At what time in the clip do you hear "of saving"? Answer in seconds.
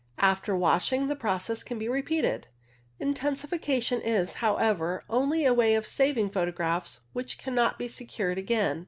5.75-6.31